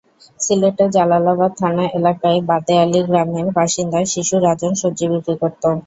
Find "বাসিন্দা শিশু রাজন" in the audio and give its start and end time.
3.57-4.71